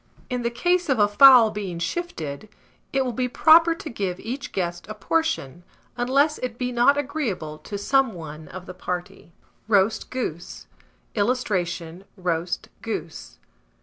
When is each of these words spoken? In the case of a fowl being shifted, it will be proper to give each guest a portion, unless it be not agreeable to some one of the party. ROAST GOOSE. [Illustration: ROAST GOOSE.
In 0.31 0.41
the 0.41 0.49
case 0.49 0.89
of 0.89 0.97
a 0.97 1.07
fowl 1.07 1.51
being 1.51 1.77
shifted, 1.77 2.49
it 2.91 3.05
will 3.05 3.11
be 3.13 3.27
proper 3.27 3.75
to 3.75 3.87
give 3.87 4.19
each 4.19 4.51
guest 4.51 4.87
a 4.89 4.95
portion, 4.95 5.63
unless 5.95 6.39
it 6.39 6.57
be 6.57 6.71
not 6.71 6.97
agreeable 6.97 7.59
to 7.59 7.77
some 7.77 8.13
one 8.15 8.47
of 8.47 8.65
the 8.65 8.73
party. 8.73 9.31
ROAST 9.67 10.09
GOOSE. 10.09 10.65
[Illustration: 11.13 12.03
ROAST 12.17 12.69
GOOSE. 12.81 13.37